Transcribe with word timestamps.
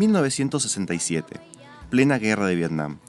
1967, 0.00 1.40
plena 1.90 2.18
guerra 2.18 2.46
de 2.46 2.54
Vietnam. 2.54 3.00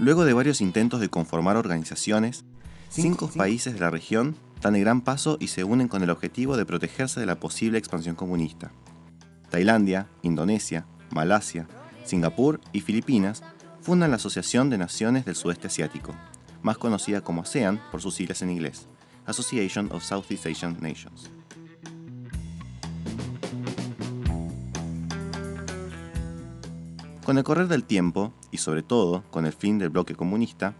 Luego 0.00 0.24
de 0.24 0.32
varios 0.32 0.60
intentos 0.60 0.98
de 0.98 1.08
conformar 1.08 1.56
organizaciones, 1.56 2.44
cinco 2.88 3.30
países 3.30 3.74
de 3.74 3.78
la 3.78 3.90
región 3.90 4.34
dan 4.60 4.74
el 4.74 4.80
gran 4.80 5.02
paso 5.02 5.36
y 5.38 5.46
se 5.46 5.62
unen 5.62 5.86
con 5.86 6.02
el 6.02 6.10
objetivo 6.10 6.56
de 6.56 6.66
protegerse 6.66 7.20
de 7.20 7.26
la 7.26 7.38
posible 7.38 7.78
expansión 7.78 8.16
comunista. 8.16 8.72
Tailandia, 9.50 10.08
Indonesia, 10.22 10.84
Malasia, 11.10 11.68
Singapur 12.04 12.60
y 12.72 12.80
Filipinas 12.80 13.44
fundan 13.80 14.10
la 14.10 14.16
Asociación 14.16 14.68
de 14.68 14.78
Naciones 14.78 15.24
del 15.24 15.36
Sudeste 15.36 15.68
Asiático, 15.68 16.12
más 16.60 16.76
conocida 16.76 17.20
como 17.20 17.42
ASEAN 17.42 17.80
por 17.92 18.02
sus 18.02 18.16
siglas 18.16 18.42
en 18.42 18.50
inglés, 18.50 18.88
Association 19.26 19.92
of 19.92 20.02
Southeast 20.02 20.46
Asian 20.46 20.76
Nations. 20.80 21.30
Con 27.24 27.38
el 27.38 27.44
correr 27.44 27.68
del 27.68 27.84
tiempo, 27.84 28.32
y 28.50 28.56
sobre 28.58 28.82
todo 28.82 29.22
con 29.30 29.46
el 29.46 29.52
fin 29.52 29.78
del 29.78 29.90
bloque 29.90 30.16
comunista, 30.16 30.74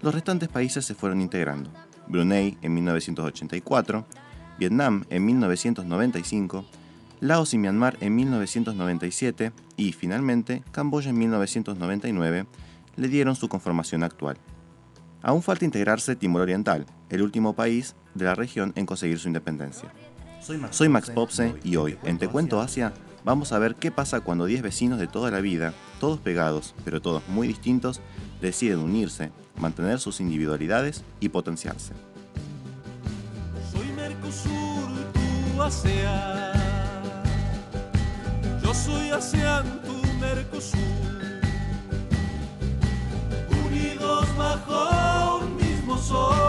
los 0.00 0.12
restantes 0.12 0.48
países 0.48 0.84
se 0.84 0.94
fueron 0.94 1.20
integrando. 1.20 1.70
Brunei 2.08 2.58
en 2.60 2.74
1984, 2.74 4.04
Vietnam 4.58 5.04
en 5.10 5.24
1995, 5.24 6.64
Laos 7.20 7.54
y 7.54 7.58
Myanmar 7.58 7.96
en 8.00 8.16
1997 8.16 9.52
y, 9.76 9.92
finalmente, 9.92 10.62
Camboya 10.72 11.10
en 11.10 11.18
1999 11.18 12.46
le 12.96 13.08
dieron 13.08 13.36
su 13.36 13.48
conformación 13.48 14.02
actual. 14.02 14.38
Aún 15.22 15.42
falta 15.42 15.64
integrarse 15.64 16.16
Timor 16.16 16.42
Oriental, 16.42 16.86
el 17.10 17.22
último 17.22 17.54
país 17.54 17.94
de 18.14 18.24
la 18.24 18.34
región 18.34 18.72
en 18.76 18.86
conseguir 18.86 19.18
su 19.18 19.28
independencia. 19.28 19.92
Soy 20.70 20.88
Max 20.88 21.10
Popse 21.10 21.54
y 21.64 21.76
hoy, 21.76 21.96
en 22.04 22.18
Te 22.18 22.28
Cuento 22.28 22.60
Asia, 22.60 22.92
vamos 23.26 23.50
a 23.50 23.58
ver 23.58 23.74
qué 23.74 23.90
pasa 23.90 24.20
cuando 24.20 24.46
10 24.46 24.62
vecinos 24.62 25.00
de 25.00 25.08
toda 25.08 25.32
la 25.32 25.40
vida, 25.40 25.74
todos 25.98 26.20
pegados, 26.20 26.74
pero 26.84 27.02
todos 27.02 27.26
muy 27.28 27.48
distintos, 27.48 28.00
deciden 28.40 28.78
unirse, 28.78 29.32
mantener 29.58 29.98
sus 29.98 30.20
individualidades 30.20 31.02
y 31.18 31.28
potenciarse. 31.28 31.92
Soy 33.72 33.88
Mercosur, 33.96 34.88
tú 35.12 35.62
ASEAN. 35.62 36.52
Yo 38.62 38.72
soy 38.72 39.10
ASEAN, 39.10 39.82
tú 39.82 40.00
Mercosur. 40.20 40.78
Unidos 43.66 44.26
bajo 44.38 45.38
un 45.38 45.56
mismo 45.56 45.98
sol. 45.98 46.45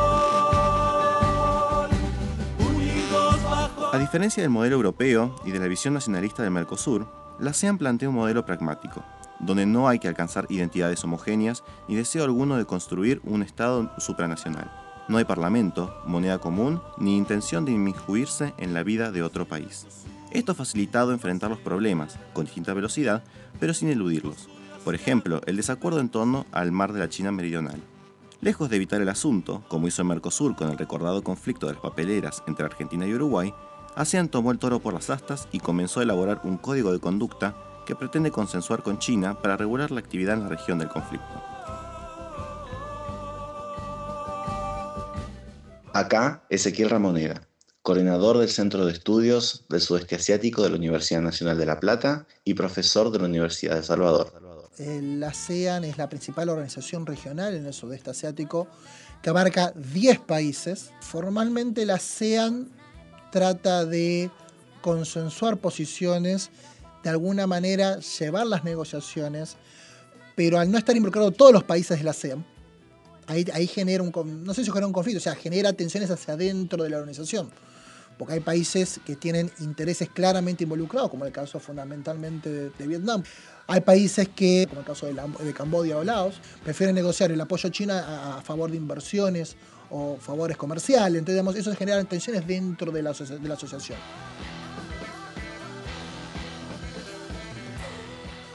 A 3.98 4.00
diferencia 4.00 4.44
del 4.44 4.52
modelo 4.52 4.76
europeo 4.76 5.34
y 5.44 5.50
de 5.50 5.58
la 5.58 5.66
visión 5.66 5.95
nacionalista 5.95 6.44
del 6.44 6.52
Mercosur, 6.52 7.08
la 7.40 7.50
ASEAN 7.50 7.80
plantea 7.80 8.09
un 8.09 8.14
modelo 8.14 8.45
pragmático, 8.45 9.03
donde 9.40 9.66
no 9.66 9.88
hay 9.88 9.98
que 9.98 10.08
alcanzar 10.08 10.45
identidades 10.50 11.03
homogéneas 11.03 11.64
ni 11.88 11.95
deseo 11.95 12.23
alguno 12.23 12.58
de 12.58 12.66
construir 12.66 13.22
un 13.23 13.42
Estado 13.42 13.90
supranacional. 13.98 14.72
No 15.08 15.18
hay 15.18 15.25
parlamento, 15.25 16.00
moneda 16.06 16.38
común, 16.38 16.80
ni 17.00 17.18
intención 17.18 17.66
de 17.66 17.72
inmiscuirse 17.72 18.53
en 18.59 18.75
la 18.75 18.84
vida 18.84 19.12
de 19.12 19.23
otro 19.23 19.48
país. 19.48 19.88
Esto 20.30 20.52
ha 20.52 20.56
facilitado 20.56 21.12
enfrentar 21.12 21.50
los 21.50 21.59
problemas, 21.59 22.20
con 22.34 22.45
distinta 22.45 22.75
velocidad, 22.75 23.23
pero 23.59 23.73
sin 23.73 23.90
eludirlos. 23.90 24.48
Por 24.86 24.94
ejemplo, 24.94 25.42
el 25.48 25.58
desacuerdo 25.58 26.02
en 26.02 26.09
torno 26.09 26.45
al 26.52 26.72
mar 26.72 26.94
de 26.94 27.00
la 27.00 27.09
China 27.09 27.31
Meridional. 27.31 27.81
Lejos 28.42 28.70
de 28.70 28.75
evitar 28.75 29.02
el 29.02 29.09
asunto, 29.09 29.64
como 29.68 29.88
hizo 29.88 30.03
el 30.03 30.08
Mercosur 30.08 30.56
con 30.56 30.70
el 30.70 30.78
recordado 30.78 31.24
conflicto 31.24 31.66
de 31.66 31.74
las 31.74 31.81
papeleras 31.81 32.44
entre 32.46 32.68
Argentina 32.68 33.07
y 33.07 33.16
Uruguay, 33.16 33.52
ASEAN 33.97 34.30
tomó 34.30 34.52
el 34.52 34.59
toro 34.59 34.80
por 34.80 34.94
las 34.94 35.09
astas 35.09 35.47
y 35.52 35.59
comenzó 35.59 36.00
a 36.00 36.03
elaborar 36.03 36.41
un 36.44 36.58
código 36.58 36.94
de 36.94 37.00
conducta 37.00 37.56
que 37.88 37.96
pretende 37.96 38.30
consensuar 38.30 38.84
con 38.84 39.00
China 39.00 39.41
para 39.41 39.58
regular 39.58 39.90
la 39.90 40.00
actividad 40.00 40.35
en 40.35 40.44
la 40.44 40.50
región 40.50 40.78
del 40.78 40.90
conflicto. 40.90 41.25
Acá, 45.94 46.44
Ezequiel 46.50 46.91
Ramoneda, 46.91 47.47
coordinador 47.81 48.38
del 48.38 48.50
Centro 48.50 48.86
de 48.86 48.94
Estudios 48.94 49.66
del 49.68 49.81
Sudeste 49.81 50.16
Asiático 50.16 50.62
de 50.62 50.69
la 50.69 50.75
Universidad 50.75 51.22
Nacional 51.22 51.57
de 51.57 51.66
La 51.66 51.80
Plata 51.80 52.28
y 52.44 52.53
profesor 52.53 53.09
de 53.09 53.18
la 53.18 53.25
Universidad 53.25 53.78
de 53.78 53.84
Salvador. 53.84 54.31
La 54.78 55.30
ASEAN 55.30 55.86
es 55.86 55.97
la 55.97 56.07
principal 56.07 56.50
organización 56.50 57.07
regional 57.07 57.56
en 57.56 57.66
el 57.66 57.74
sudeste 57.74 58.12
asiático 58.12 58.68
que 59.24 59.31
abarca 59.31 59.74
10 59.75 60.19
países. 60.19 60.91
Formalmente 61.02 61.84
la 61.84 61.96
ASEAN 61.96 62.76
trata 63.38 63.86
de 63.86 64.31
consensuar 64.81 65.58
posiciones, 65.58 66.50
de 67.03 67.12
alguna 67.12 67.46
manera 67.46 68.00
llevar 68.00 68.48
las 68.48 68.64
negociaciones, 68.64 69.58
pero 70.36 70.58
al 70.58 70.72
no 70.72 70.80
estar 70.80 70.96
involucrados 70.96 71.38
todos 71.38 71.53
los 71.53 71.64
países 71.64 72.00
de 72.00 72.03
la 72.03 72.12
ASEAN, 72.12 72.44
ahí, 73.28 73.68
genera 73.68 74.02
un, 74.02 74.12
no 74.44 74.56
sé 74.56 74.64
si 74.64 74.72
genera 74.72 74.88
un 74.88 74.94
conflicto, 74.94 75.20
o 75.20 75.22
sea, 75.22 75.36
genera 75.36 75.72
tensiones 75.72 76.09
hacia 76.09 76.34
adentro 76.34 76.84
de 76.84 76.90
la 76.90 76.98
organización. 76.98 77.52
Porque 78.18 78.34
hay 78.34 78.40
países 78.40 79.00
que 79.06 79.16
tienen 79.16 79.52
intereses 79.59 80.09
claramente 80.09 80.64
involucrados, 80.64 81.12
como 81.12 81.24
el 81.24 81.31
caso 81.31 81.59
fundamentalmente 81.59 82.50
de, 82.50 82.88
Vietnam. 82.88 83.22
Hay 83.68 83.81
países 83.81 84.30
que, 84.30 84.66
como 84.68 84.81
el 84.81 84.88
caso 84.88 85.06
de, 85.06 85.14
la, 85.14 85.28
de 85.28 85.54
Camboya 85.54 85.98
o 85.98 86.04
Laos, 86.04 86.42
prefieren 86.64 86.96
negociar 86.96 87.31
el 87.31 87.40
apoyo 87.40 87.69
a 87.69 87.72
China 87.72 88.00
a, 88.00 88.38
a 88.40 88.42
favor 88.42 88.72
de 88.72 88.78
inversiones 88.78 89.56
o 89.90 90.18
favores 90.18 90.58
comerciales. 90.58 91.20
Entonces, 91.20 91.36
digamos, 91.36 91.56
eso 91.56 91.75
genera 91.75 92.03
tensiones 92.03 92.46
dentro 92.46 92.92
de 92.92 93.02
la, 93.02 93.14
de 93.14 93.48
la 93.48 93.53
asociación. 93.53 93.98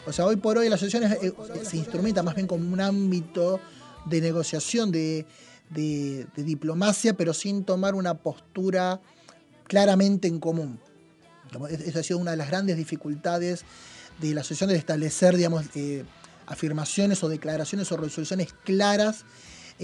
O 0.06 0.12
sea, 0.12 0.26
hoy 0.26 0.37
por 0.37 0.59
hoy 0.59 0.69
la 0.69 0.75
asociación 0.75 1.12
eh, 1.12 1.32
se 1.62 1.76
instrumenta 1.76 2.22
más 2.22 2.34
bien 2.34 2.47
como 2.47 2.70
un 2.70 2.81
ámbito 2.81 3.60
de 4.04 4.20
negociación, 4.20 4.91
de, 4.91 5.26
de, 5.70 6.26
de, 6.34 6.43
diplomacia, 6.43 7.15
pero 7.15 7.32
sin 7.32 7.64
tomar 7.64 7.94
una 7.94 8.14
postura 8.14 9.00
claramente 9.64 10.26
en 10.26 10.41
común. 10.41 10.81
Esa 11.70 12.00
ha 12.00 12.03
sido 12.03 12.19
una 12.19 12.32
de 12.32 12.37
las 12.37 12.49
grandes 12.49 12.76
dificultades 12.76 13.64
de 14.20 14.34
la 14.34 14.41
asociación 14.41 14.70
de 14.70 14.76
establecer, 14.76 15.37
digamos, 15.37 15.64
eh, 15.76 16.04
afirmaciones 16.47 17.22
o 17.22 17.28
declaraciones 17.28 17.91
o 17.93 17.97
resoluciones 17.97 18.53
claras 18.64 19.25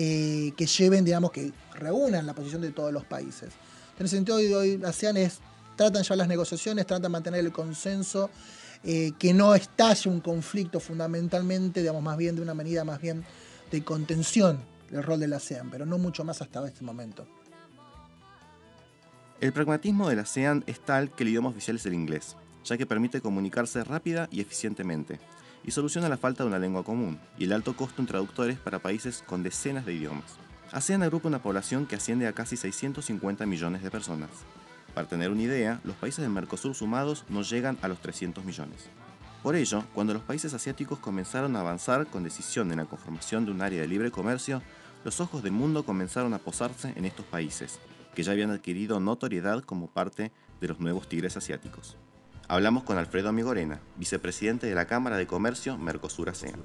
eh, 0.00 0.52
que 0.56 0.64
lleven, 0.64 1.04
digamos, 1.04 1.32
que 1.32 1.52
reúnan 1.74 2.24
la 2.24 2.32
posición 2.32 2.62
de 2.62 2.70
todos 2.70 2.92
los 2.92 3.04
países. 3.04 3.50
En 3.98 4.06
ese 4.06 4.14
sentido, 4.14 4.36
hoy, 4.36 4.54
hoy 4.54 4.80
ASEAN 4.84 5.16
es, 5.16 5.40
tratan 5.74 6.04
ya 6.04 6.14
las 6.14 6.28
negociaciones, 6.28 6.86
tratan 6.86 7.02
de 7.02 7.08
mantener 7.08 7.40
el 7.40 7.50
consenso, 7.50 8.30
eh, 8.84 9.10
que 9.18 9.34
no 9.34 9.56
estalle 9.56 10.08
un 10.08 10.20
conflicto 10.20 10.78
fundamentalmente, 10.78 11.80
digamos, 11.80 12.00
más 12.00 12.16
bien 12.16 12.36
de 12.36 12.42
una 12.42 12.54
medida 12.54 12.84
más 12.84 13.00
bien 13.00 13.24
de 13.72 13.82
contención 13.82 14.60
del 14.88 15.02
rol 15.02 15.18
de 15.18 15.26
la 15.26 15.38
ASEAN, 15.38 15.68
pero 15.68 15.84
no 15.84 15.98
mucho 15.98 16.22
más 16.22 16.40
hasta 16.42 16.64
este 16.68 16.84
momento. 16.84 17.26
El 19.40 19.52
pragmatismo 19.52 20.08
de 20.08 20.14
la 20.14 20.22
ASEAN 20.22 20.62
es 20.68 20.78
tal 20.78 21.10
que 21.10 21.24
el 21.24 21.30
idioma 21.30 21.48
oficial 21.48 21.74
es 21.74 21.86
el 21.86 21.94
inglés, 21.94 22.36
ya 22.64 22.78
que 22.78 22.86
permite 22.86 23.20
comunicarse 23.20 23.82
rápida 23.82 24.28
y 24.30 24.42
eficientemente, 24.42 25.18
y 25.64 25.70
soluciona 25.70 26.08
la 26.08 26.16
falta 26.16 26.42
de 26.42 26.48
una 26.48 26.58
lengua 26.58 26.84
común 26.84 27.18
y 27.38 27.44
el 27.44 27.52
alto 27.52 27.76
costo 27.76 28.00
en 28.02 28.08
traductores 28.08 28.58
para 28.58 28.78
países 28.78 29.22
con 29.26 29.42
decenas 29.42 29.86
de 29.86 29.94
idiomas. 29.94 30.36
ASEAN 30.72 31.02
agrupa 31.02 31.28
una 31.28 31.42
población 31.42 31.86
que 31.86 31.96
asciende 31.96 32.26
a 32.26 32.32
casi 32.32 32.56
650 32.56 33.46
millones 33.46 33.82
de 33.82 33.90
personas. 33.90 34.30
Para 34.94 35.08
tener 35.08 35.30
una 35.30 35.42
idea, 35.42 35.80
los 35.84 35.96
países 35.96 36.22
del 36.22 36.30
Mercosur 36.30 36.74
sumados 36.74 37.24
no 37.28 37.42
llegan 37.42 37.78
a 37.82 37.88
los 37.88 38.00
300 38.00 38.44
millones. 38.44 38.88
Por 39.42 39.54
ello, 39.54 39.84
cuando 39.94 40.12
los 40.12 40.22
países 40.22 40.52
asiáticos 40.54 40.98
comenzaron 40.98 41.54
a 41.56 41.60
avanzar 41.60 42.06
con 42.06 42.24
decisión 42.24 42.70
en 42.72 42.78
la 42.78 42.84
conformación 42.84 43.44
de 43.44 43.52
un 43.52 43.62
área 43.62 43.80
de 43.80 43.88
libre 43.88 44.10
comercio, 44.10 44.62
los 45.04 45.20
ojos 45.20 45.42
del 45.42 45.52
mundo 45.52 45.84
comenzaron 45.84 46.34
a 46.34 46.38
posarse 46.38 46.92
en 46.96 47.04
estos 47.04 47.24
países, 47.24 47.78
que 48.14 48.22
ya 48.22 48.32
habían 48.32 48.50
adquirido 48.50 48.98
notoriedad 48.98 49.62
como 49.62 49.86
parte 49.86 50.32
de 50.60 50.68
los 50.68 50.80
nuevos 50.80 51.08
tigres 51.08 51.36
asiáticos. 51.36 51.96
Hablamos 52.50 52.84
con 52.84 52.96
Alfredo 52.96 53.28
Amigorena, 53.28 53.78
vicepresidente 53.96 54.66
de 54.66 54.74
la 54.74 54.86
Cámara 54.86 55.18
de 55.18 55.26
Comercio 55.26 55.76
Mercosur-ASEAN. 55.76 56.62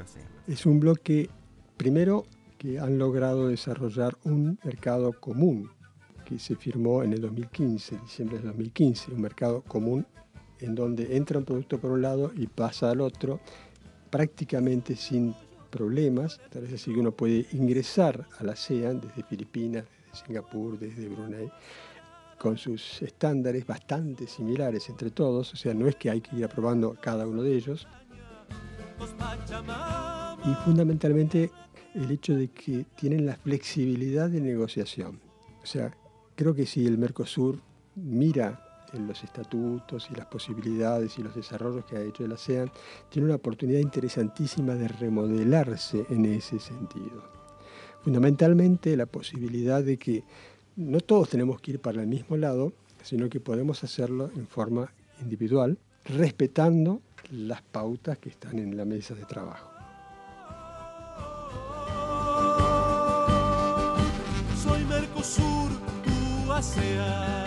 Es 0.48 0.66
un 0.66 0.80
bloque, 0.80 1.30
primero, 1.76 2.24
que 2.58 2.80
han 2.80 2.98
logrado 2.98 3.50
desarrollar 3.50 4.18
un 4.24 4.58
mercado 4.64 5.12
común 5.12 5.70
que 6.24 6.40
se 6.40 6.56
firmó 6.56 7.04
en 7.04 7.12
el 7.12 7.20
2015, 7.20 7.98
diciembre 7.98 8.38
del 8.38 8.48
2015, 8.48 9.12
un 9.12 9.20
mercado 9.20 9.62
común 9.62 10.08
en 10.62 10.74
donde 10.74 11.18
entra 11.18 11.38
un 11.38 11.44
producto 11.44 11.78
por 11.78 11.92
un 11.92 12.02
lado 12.02 12.32
y 12.34 12.48
pasa 12.48 12.90
al 12.90 13.02
otro 13.02 13.42
prácticamente 14.10 14.96
sin 14.96 15.36
problemas, 15.70 16.40
tal 16.50 16.62
vez 16.62 16.76
así 16.76 16.94
que 16.94 17.00
uno 17.02 17.12
puede 17.12 17.46
ingresar 17.52 18.26
a 18.40 18.44
la 18.46 18.54
ASEAN 18.54 19.02
desde 19.02 19.22
Filipinas, 19.24 19.84
desde 20.14 20.26
Singapur, 20.28 20.80
desde 20.80 21.10
Brunei, 21.10 21.52
con 22.44 22.58
sus 22.58 23.02
estándares 23.02 23.66
bastante 23.66 24.28
similares 24.28 24.90
entre 24.90 25.12
todos, 25.12 25.54
o 25.54 25.56
sea, 25.56 25.74
no 25.74 25.88
es 25.88 25.96
que 25.96 26.10
hay 26.10 26.20
que 26.20 26.36
ir 26.36 26.44
aprobando 26.44 26.94
cada 27.02 27.26
uno 27.26 27.42
de 27.42 27.56
ellos. 27.56 27.88
Y 30.44 30.54
fundamentalmente 30.66 31.50
el 31.96 32.12
hecho 32.12 32.36
de 32.36 32.50
que 32.50 32.86
tienen 32.98 33.26
la 33.26 33.38
flexibilidad 33.38 34.30
de 34.30 34.42
negociación. 34.42 35.22
O 35.64 35.66
sea, 35.66 35.96
creo 36.36 36.54
que 36.54 36.66
si 36.66 36.86
el 36.86 36.98
Mercosur 36.98 37.62
mira 37.96 38.62
en 38.92 39.08
los 39.08 39.24
estatutos 39.24 40.10
y 40.12 40.16
las 40.16 40.26
posibilidades 40.26 41.18
y 41.18 41.24
los 41.24 41.34
desarrollos 41.36 41.86
que 41.86 41.96
ha 41.96 42.02
hecho 42.02 42.26
el 42.26 42.34
ASEAN, 42.34 42.70
tiene 43.10 43.28
una 43.28 43.36
oportunidad 43.36 43.80
interesantísima 43.80 44.76
de 44.76 44.90
remodelarse 44.90 46.06
en 46.10 46.26
ese 46.26 46.60
sentido. 46.60 47.24
Fundamentalmente 48.02 48.98
la 48.98 49.06
posibilidad 49.06 49.82
de 49.82 49.98
que 49.98 50.26
no 50.76 51.00
todos 51.00 51.30
tenemos 51.30 51.62
que 51.62 51.72
ir 51.72 51.80
para 51.80 52.02
el 52.02 52.08
mismo 52.08 52.38
lado, 52.38 52.74
sino 53.04 53.30
que 53.30 53.40
podemos 53.40 53.84
hacerlo 53.84 54.32
en 54.36 54.48
forma 54.48 54.92
individual, 55.22 55.78
respetando 56.06 57.02
las 57.32 57.62
pautas 57.62 58.18
que 58.18 58.30
están 58.30 58.60
en 58.60 58.76
la 58.76 58.86
mesa 58.86 59.14
de 59.14 59.26
trabajo. 59.26 59.70
Soy 64.62 64.84
Mercosur, 64.86 65.72
tú 66.04 66.52
ASEAN. 66.52 67.46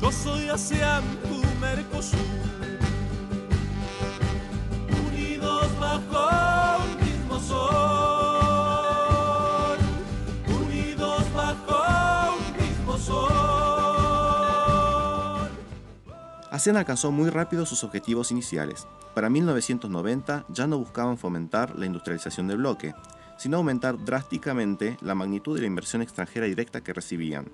Yo 0.00 0.12
soy 0.12 0.48
ASEAN, 0.48 1.02
tú 1.28 1.42
Mercosur. 1.60 2.39
ASEAN 16.60 16.76
alcanzó 16.76 17.10
muy 17.10 17.30
rápido 17.30 17.64
sus 17.64 17.84
objetivos 17.84 18.30
iniciales. 18.30 18.86
Para 19.14 19.30
1990 19.30 20.44
ya 20.50 20.66
no 20.66 20.76
buscaban 20.76 21.16
fomentar 21.16 21.74
la 21.78 21.86
industrialización 21.86 22.48
del 22.48 22.58
bloque, 22.58 22.94
sino 23.38 23.56
aumentar 23.56 24.04
drásticamente 24.04 24.98
la 25.00 25.14
magnitud 25.14 25.54
de 25.54 25.62
la 25.62 25.68
inversión 25.68 26.02
extranjera 26.02 26.44
directa 26.44 26.82
que 26.82 26.92
recibían. 26.92 27.50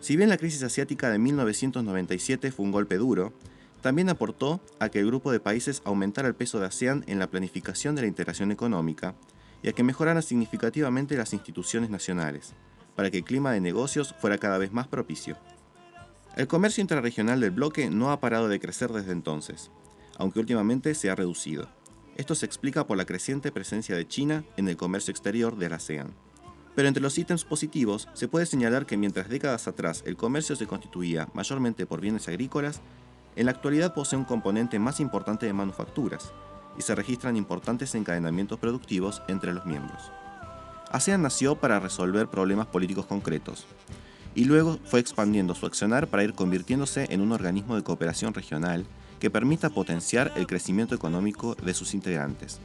Si 0.00 0.16
bien 0.16 0.30
la 0.30 0.38
crisis 0.38 0.62
asiática 0.62 1.10
de 1.10 1.18
1997 1.18 2.52
fue 2.52 2.64
un 2.64 2.72
golpe 2.72 2.96
duro, 2.96 3.34
también 3.82 4.08
aportó 4.08 4.62
a 4.78 4.88
que 4.88 5.00
el 5.00 5.06
grupo 5.06 5.30
de 5.30 5.40
países 5.40 5.82
aumentara 5.84 6.26
el 6.26 6.34
peso 6.34 6.58
de 6.58 6.68
ASEAN 6.68 7.04
en 7.06 7.18
la 7.18 7.26
planificación 7.26 7.96
de 7.96 8.00
la 8.00 8.08
integración 8.08 8.50
económica 8.50 9.14
y 9.62 9.68
a 9.68 9.72
que 9.72 9.82
mejoraran 9.82 10.22
significativamente 10.22 11.18
las 11.18 11.34
instituciones 11.34 11.90
nacionales, 11.90 12.54
para 12.96 13.10
que 13.10 13.18
el 13.18 13.24
clima 13.24 13.52
de 13.52 13.60
negocios 13.60 14.14
fuera 14.18 14.38
cada 14.38 14.56
vez 14.56 14.72
más 14.72 14.88
propicio. 14.88 15.36
El 16.36 16.46
comercio 16.46 16.80
intrarregional 16.80 17.40
del 17.40 17.50
bloque 17.50 17.90
no 17.90 18.12
ha 18.12 18.20
parado 18.20 18.48
de 18.48 18.60
crecer 18.60 18.92
desde 18.92 19.12
entonces, 19.12 19.70
aunque 20.16 20.38
últimamente 20.38 20.94
se 20.94 21.10
ha 21.10 21.14
reducido. 21.14 21.68
Esto 22.16 22.34
se 22.34 22.46
explica 22.46 22.86
por 22.86 22.96
la 22.96 23.04
creciente 23.04 23.50
presencia 23.50 23.96
de 23.96 24.06
China 24.06 24.44
en 24.56 24.68
el 24.68 24.76
comercio 24.76 25.10
exterior 25.10 25.56
de 25.56 25.68
la 25.68 25.76
ASEAN. 25.76 26.14
Pero 26.76 26.86
entre 26.86 27.02
los 27.02 27.18
ítems 27.18 27.44
positivos 27.44 28.08
se 28.14 28.28
puede 28.28 28.46
señalar 28.46 28.86
que 28.86 28.96
mientras 28.96 29.28
décadas 29.28 29.66
atrás 29.66 30.02
el 30.06 30.16
comercio 30.16 30.54
se 30.54 30.66
constituía 30.66 31.28
mayormente 31.34 31.84
por 31.84 32.00
bienes 32.00 32.28
agrícolas, 32.28 32.80
en 33.36 33.46
la 33.46 33.52
actualidad 33.52 33.94
posee 33.94 34.18
un 34.18 34.24
componente 34.24 34.78
más 34.78 35.00
importante 35.00 35.46
de 35.46 35.52
manufacturas, 35.52 36.32
y 36.78 36.82
se 36.82 36.94
registran 36.94 37.36
importantes 37.36 37.94
encadenamientos 37.94 38.58
productivos 38.58 39.22
entre 39.28 39.52
los 39.52 39.66
miembros. 39.66 40.12
ASEAN 40.90 41.22
nació 41.22 41.56
para 41.56 41.80
resolver 41.80 42.28
problemas 42.28 42.66
políticos 42.66 43.06
concretos, 43.06 43.66
y 44.34 44.44
luego 44.44 44.78
fue 44.84 45.00
expandiendo 45.00 45.54
su 45.54 45.66
accionar 45.66 46.08
para 46.08 46.24
ir 46.24 46.34
convirtiéndose 46.34 47.06
en 47.10 47.20
un 47.20 47.32
organismo 47.32 47.76
de 47.76 47.82
cooperación 47.82 48.34
regional 48.34 48.86
que 49.18 49.30
permita 49.30 49.70
potenciar 49.70 50.32
el 50.36 50.46
crecimiento 50.46 50.94
económico 50.94 51.54
de 51.54 51.74
sus 51.74 51.94
integrantes. 51.94 52.60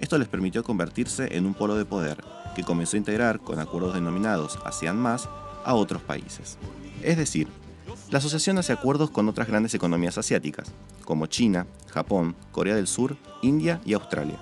Esto 0.00 0.18
les 0.18 0.28
permitió 0.28 0.62
convertirse 0.62 1.36
en 1.36 1.46
un 1.46 1.54
polo 1.54 1.76
de 1.76 1.84
poder, 1.84 2.22
que 2.54 2.62
comenzó 2.62 2.96
a 2.96 2.98
integrar 2.98 3.40
con 3.40 3.58
acuerdos 3.58 3.94
denominados 3.94 4.58
ASEAN 4.64 4.98
más 4.98 5.28
a 5.64 5.74
otros 5.74 6.02
países. 6.02 6.58
Es 7.02 7.16
decir, 7.16 7.48
la 8.10 8.18
asociación 8.18 8.58
hace 8.58 8.72
acuerdos 8.72 9.10
con 9.10 9.28
otras 9.28 9.48
grandes 9.48 9.74
economías 9.74 10.18
asiáticas, 10.18 10.72
como 11.04 11.26
China, 11.26 11.66
Japón, 11.90 12.36
Corea 12.52 12.74
del 12.74 12.86
Sur, 12.86 13.16
India 13.42 13.80
y 13.84 13.94
Australia. 13.94 14.38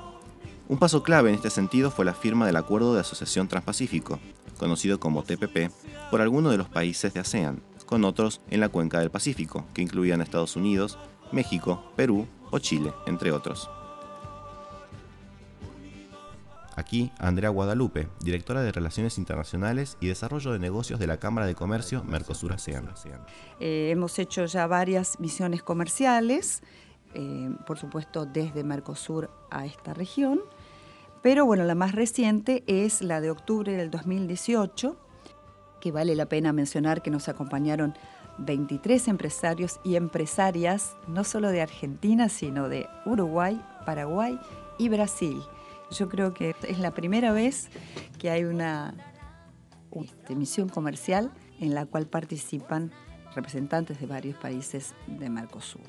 Un 0.68 0.78
paso 0.78 1.02
clave 1.02 1.30
en 1.30 1.36
este 1.36 1.50
sentido 1.50 1.90
fue 1.90 2.04
la 2.04 2.14
firma 2.14 2.46
del 2.46 2.56
Acuerdo 2.56 2.94
de 2.94 3.00
Asociación 3.00 3.48
Transpacífico, 3.48 4.18
conocido 4.56 4.98
como 4.98 5.22
TPP, 5.22 5.70
por 6.10 6.20
algunos 6.20 6.52
de 6.52 6.58
los 6.58 6.68
países 6.68 7.14
de 7.14 7.20
ASEAN, 7.20 7.62
con 7.86 8.04
otros 8.04 8.40
en 8.50 8.60
la 8.60 8.68
cuenca 8.68 9.00
del 9.00 9.10
Pacífico, 9.10 9.64
que 9.72 9.82
incluían 9.82 10.20
Estados 10.20 10.56
Unidos, 10.56 10.98
México, 11.32 11.92
Perú 11.96 12.26
o 12.50 12.58
Chile, 12.58 12.92
entre 13.06 13.32
otros. 13.32 13.70
Aquí, 16.76 17.10
Andrea 17.18 17.48
Guadalupe, 17.48 18.08
directora 18.20 18.60
de 18.60 18.70
Relaciones 18.70 19.16
Internacionales 19.16 19.96
y 19.98 20.08
Desarrollo 20.08 20.52
de 20.52 20.58
Negocios 20.58 21.00
de 21.00 21.06
la 21.06 21.16
Cámara 21.16 21.46
de 21.46 21.54
Comercio 21.54 22.04
Mercosur-ASEAN. 22.04 22.86
Eh, 23.60 23.88
hemos 23.90 24.18
hecho 24.18 24.44
ya 24.44 24.66
varias 24.66 25.18
misiones 25.18 25.62
comerciales, 25.62 26.62
eh, 27.14 27.50
por 27.66 27.78
supuesto 27.78 28.26
desde 28.26 28.62
Mercosur 28.62 29.30
a 29.50 29.64
esta 29.64 29.94
región, 29.94 30.40
pero 31.26 31.44
bueno, 31.44 31.64
la 31.64 31.74
más 31.74 31.90
reciente 31.90 32.62
es 32.68 33.02
la 33.02 33.20
de 33.20 33.32
octubre 33.32 33.72
del 33.72 33.90
2018, 33.90 34.96
que 35.80 35.90
vale 35.90 36.14
la 36.14 36.26
pena 36.26 36.52
mencionar 36.52 37.02
que 37.02 37.10
nos 37.10 37.28
acompañaron 37.28 37.94
23 38.38 39.08
empresarios 39.08 39.80
y 39.82 39.96
empresarias, 39.96 40.96
no 41.08 41.24
solo 41.24 41.48
de 41.48 41.62
Argentina, 41.62 42.28
sino 42.28 42.68
de 42.68 42.86
Uruguay, 43.06 43.60
Paraguay 43.84 44.38
y 44.78 44.88
Brasil. 44.88 45.42
Yo 45.90 46.08
creo 46.08 46.32
que 46.32 46.54
es 46.62 46.78
la 46.78 46.92
primera 46.94 47.32
vez 47.32 47.70
que 48.20 48.30
hay 48.30 48.44
una, 48.44 48.94
misión 50.28 50.68
comercial 50.68 51.32
en 51.58 51.74
la 51.74 51.86
cual 51.86 52.06
participan 52.06 52.92
representantes 53.34 53.98
de 53.98 54.06
varios 54.06 54.38
países 54.38 54.94
de 55.08 55.28
Mercosur. 55.28 55.88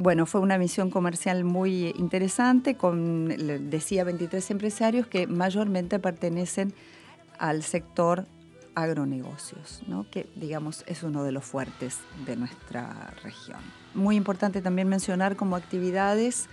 Bueno, 0.00 0.24
fue 0.24 0.40
una 0.40 0.56
misión 0.56 0.88
comercial 0.88 1.44
muy 1.44 1.88
interesante, 1.98 2.74
con, 2.74 3.28
decía, 3.68 4.02
23 4.02 4.50
empresarios 4.50 5.06
que 5.06 5.26
mayormente 5.26 5.98
pertenecen 5.98 6.72
al 7.38 7.62
sector 7.62 8.24
agronegocios, 8.74 9.82
¿no? 9.88 10.06
que 10.10 10.26
digamos 10.36 10.84
es 10.86 11.02
uno 11.02 11.22
de 11.22 11.32
los 11.32 11.44
fuertes 11.44 11.98
de 12.24 12.36
nuestra 12.36 13.12
región. 13.22 13.60
Muy 13.92 14.16
importante 14.16 14.62
también 14.62 14.88
mencionar 14.88 15.36
como 15.36 15.54
actividades 15.54 16.48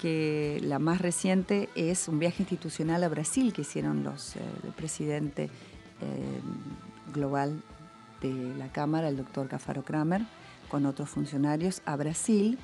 que 0.00 0.58
la 0.62 0.78
más 0.78 1.02
reciente 1.02 1.68
es 1.74 2.08
un 2.08 2.18
viaje 2.18 2.44
institucional 2.44 3.04
a 3.04 3.08
Brasil 3.10 3.52
que 3.52 3.60
hicieron 3.60 4.04
los, 4.04 4.36
eh, 4.36 4.40
el 4.64 4.72
presidente 4.72 5.50
eh, 6.00 6.40
global 7.12 7.62
de 8.22 8.54
la 8.56 8.68
Cámara, 8.68 9.10
el 9.10 9.18
doctor 9.18 9.48
Cafaro 9.48 9.84
Kramer, 9.84 10.22
con 10.68 10.86
otros 10.86 11.08
funcionarios 11.08 11.82
a 11.84 11.96
Brasil, 11.96 12.58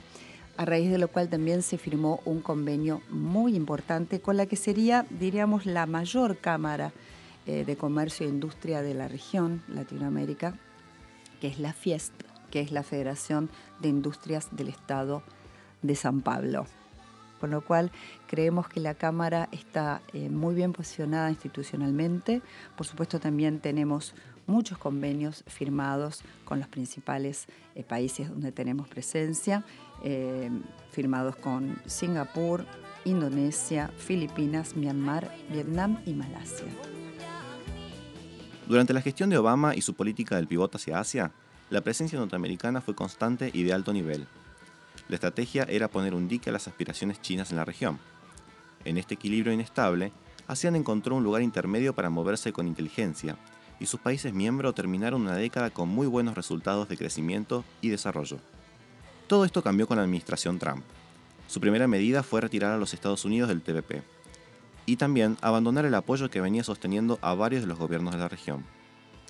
a 0.57 0.65
raíz 0.65 0.91
de 0.91 0.99
lo 0.99 1.09
cual 1.09 1.29
también 1.29 1.63
se 1.63 1.79
firmó 1.79 2.21
un 2.25 2.41
convenio 2.41 3.01
muy 3.11 3.57
importante 3.57 4.21
con 4.21 4.37
la 4.37 4.47
que 4.47 4.57
sería, 4.57 5.07
diríamos, 5.11 5.67
la 5.67 5.87
mayor 5.87 6.39
Cámara 6.39 6.93
eh, 7.47 7.65
de 7.65 7.77
Comercio 7.77 8.27
e 8.27 8.31
Industria 8.31 8.83
de 8.83 8.95
la 8.95 9.09
región, 9.09 9.63
Latinoamérica, 9.69 10.59
que 11.41 11.49
es 11.49 11.59
la 11.59 11.73
FIESP, 11.73 12.13
que 12.51 12.61
es 12.61 12.71
la 12.71 12.83
Federación 12.83 13.51
de 13.81 13.89
Industrias 13.89 14.49
del 14.53 14.69
Estado 14.69 15.23
de 15.83 15.97
San 15.97 16.21
Pablo 16.21 16.67
con 17.43 17.51
lo 17.51 17.61
cual 17.61 17.91
creemos 18.29 18.69
que 18.69 18.79
la 18.79 18.95
Cámara 18.95 19.49
está 19.51 20.01
eh, 20.13 20.31
muy 20.31 20.55
bien 20.55 20.73
posicionada 20.73 21.29
institucionalmente. 21.29 22.41
Por 22.77 22.87
supuesto 22.87 23.19
también 23.19 23.59
tenemos 23.59 24.15
muchos 24.47 24.79
convenios 24.79 25.45
firmados 25.47 26.23
con 26.45 26.59
los 26.59 26.69
principales 26.69 27.47
eh, 27.75 27.85
países 27.85 28.29
donde 28.29 28.53
tenemos 28.53 28.89
presencia, 28.89 29.65
eh, 30.03 30.51
firmados 30.91 31.37
con 31.37 31.81
Singapur, 31.87 32.67
Indonesia, 33.05 33.91
Filipinas, 33.97 34.77
Myanmar, 34.77 35.35
Vietnam 35.51 36.01
y 36.07 36.15
Malasia. 36.15 36.67
Durante 38.67 38.93
la 38.93 39.03
gestión 39.03 39.31
de 39.31 39.39
Obama 39.39 39.75
y 39.75 39.83
su 39.83 39.95
política 39.95 40.37
del 40.37 40.47
pivote 40.47 40.77
hacia 40.77 40.99
Asia, 40.99 41.33
la 41.71 41.81
presencia 41.81 42.19
norteamericana 42.19 42.81
fue 42.81 42.95
constante 42.95 43.51
y 43.53 43.63
de 43.65 43.73
alto 43.73 43.93
nivel. 43.93 44.27
La 45.09 45.17
estrategia 45.17 45.65
era 45.65 45.89
poner 45.89 46.15
un 46.15 46.29
dique 46.29 46.51
a 46.51 46.53
las 46.53 46.69
aspiraciones 46.69 47.21
chinas 47.21 47.51
en 47.51 47.57
la 47.57 47.65
región. 47.65 47.99
En 48.85 48.99
este 48.99 49.15
equilibrio 49.15 49.53
inestable, 49.53 50.13
ASEAN 50.47 50.77
encontró 50.77 51.17
un 51.17 51.25
lugar 51.25 51.43
intermedio 51.43 51.95
para 51.95 52.11
moverse 52.11 52.53
con 52.53 52.67
inteligencia, 52.67 53.37
y 53.81 53.87
sus 53.87 54.01
países 54.01 54.33
miembros 54.33 54.75
terminaron 54.75 55.23
una 55.23 55.37
década 55.37 55.71
con 55.71 55.89
muy 55.89 56.07
buenos 56.07 56.35
resultados 56.35 56.89
de 56.89 56.97
crecimiento 56.97 57.65
y 57.81 57.89
desarrollo. 57.89 58.39
Todo 59.27 59.45
esto 59.45 59.63
cambió 59.63 59.87
con 59.87 59.97
la 59.97 60.03
administración 60.03 60.59
Trump. 60.59 60.85
Su 61.47 61.61
primera 61.61 61.87
medida 61.87 62.23
fue 62.23 62.41
retirar 62.41 62.73
a 62.73 62.79
los 62.79 62.95
Estados 62.95 63.25
Unidos 63.25 63.49
del 63.49 63.63
TPP, 63.63 64.03
y 64.87 64.97
también 64.97 65.37
abandonar 65.41 65.85
el 65.85 65.95
apoyo 65.95 66.31
que 66.31 66.41
venía 66.41 66.65
sosteniendo 66.65 67.19
a 67.23 67.35
varios 67.35 67.63
de 67.63 67.69
los 67.69 67.79
gobiernos 67.79 68.15
de 68.15 68.21
la 68.21 68.29
región. 68.29 68.65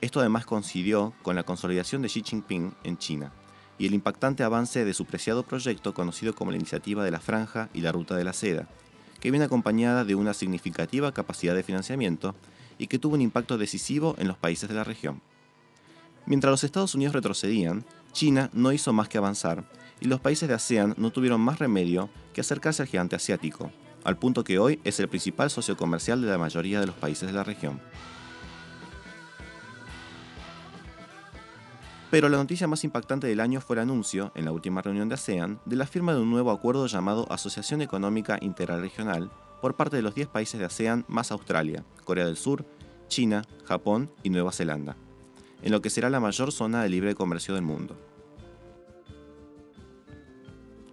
Esto 0.01 0.21
además 0.21 0.47
coincidió 0.47 1.13
con 1.23 1.37
la 1.37 1.45
consolidación 1.45 2.03
de 2.03 2.09
Xi 2.09 2.23
Jinping 2.23 2.75
en 2.85 2.99
China, 2.99 3.33
y 3.79 3.87
el 3.87 3.95
impactante 3.95 4.43
avance 4.43 4.85
de 4.85 4.95
su 4.95 5.05
preciado 5.05 5.43
proyecto 5.43 5.95
conocido 5.95 6.35
como 6.35 6.51
la 6.51 6.57
Iniciativa 6.57 7.05
de 7.05 7.11
la 7.11 7.21
Franja 7.21 7.69
y 7.73 7.81
la 7.81 7.93
Ruta 7.93 8.17
de 8.17 8.25
la 8.25 8.33
Seda, 8.33 8.69
que 9.21 9.31
viene 9.31 9.47
acompañada 9.47 10.05
de 10.05 10.15
una 10.15 10.35
significativa 10.35 11.13
capacidad 11.13 11.55
de 11.55 11.63
financiamiento 11.63 12.35
y 12.83 12.89
que 12.89 12.99
tuvo 12.99 13.15
un 13.15 13.21
impacto 13.21 13.59
decisivo 13.59 14.17
en 14.19 14.27
los 14.27 14.37
países 14.37 14.69
de 14.69 14.75
la 14.75 14.83
región. 14.83 15.23
Mientras 16.27 16.51
los 16.51 16.65
Estados 16.65 16.97
Unidos 16.97 17.15
retrocedían, 17.15 17.85
China 18.11 18.51
no 18.53 18.73
hizo 18.73 18.93
más 18.93 19.09
que 19.09 19.19
avanzar, 19.19 19.65
y 20.01 20.07
los 20.07 20.19
países 20.19 20.49
de 20.49 20.57
ASEAN 20.57 20.95
no 20.97 21.12
tuvieron 21.12 21.41
más 21.41 21.61
remedio 21.61 22.11
que 22.35 22.41
acercarse 22.41 22.83
al 22.83 22.89
gigante 22.89 23.15
asiático, 23.15 23.71
al 24.03 24.19
punto 24.19 24.43
que 24.43 24.59
hoy 24.59 24.81
es 24.83 24.99
el 24.99 25.09
principal 25.09 25.49
socio 25.49 25.77
comercial 25.77 26.21
de 26.21 26.27
la 26.27 26.39
mayoría 26.39 26.81
de 26.81 26.87
los 26.87 26.97
países 26.97 27.29
de 27.29 27.35
la 27.35 27.45
región. 27.45 27.81
Pero 32.11 32.29
la 32.29 32.37
noticia 32.37 32.67
más 32.67 32.83
impactante 32.83 33.29
del 33.29 33.39
año 33.39 33.61
fue 33.61 33.77
el 33.77 33.83
anuncio, 33.83 34.33
en 34.35 34.45
la 34.45 34.51
última 34.51 34.83
reunión 34.83 35.09
de 35.09 35.15
ASEAN, 35.15 35.61
de 35.67 35.77
la 35.77 35.87
firma 35.87 36.15
de 36.15 36.21
un 36.21 36.31
nuevo 36.33 36.51
acuerdo 36.51 36.89
llamado 36.89 37.31
Asociación 37.31 37.81
Económica 37.81 38.39
Interregional 38.41 39.31
por 39.62 39.76
parte 39.76 39.97
de 39.97 40.02
los 40.02 40.14
10 40.14 40.28
países 40.28 40.59
de 40.59 40.66
ASEAN 40.66 41.07
más 41.09 41.31
Australia, 41.31 41.85
Corea 42.04 42.26
del 42.26 42.37
Sur, 42.37 42.66
China, 43.07 43.47
Japón 43.64 44.11
y 44.25 44.31
Nueva 44.31 44.50
Zelanda, 44.50 44.97
en 45.62 45.71
lo 45.71 45.81
que 45.81 45.88
será 45.88 46.11
la 46.11 46.19
mayor 46.19 46.50
zona 46.50 46.83
de 46.83 46.88
libre 46.88 47.14
comercio 47.14 47.54
del 47.54 47.62
mundo. 47.62 47.97